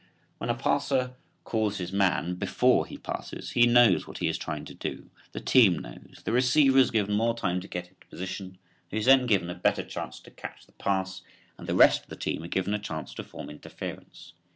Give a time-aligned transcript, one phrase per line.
[0.39, 1.13] When the passer
[1.43, 5.39] calls his man before he passes he knows what he is trying to do, the
[5.39, 8.57] team knows, the receiver is given more time to get into position,
[8.89, 11.21] he is then given a better chance to catch the pass
[11.55, 14.33] and the rest of the team are given a chance to form interference.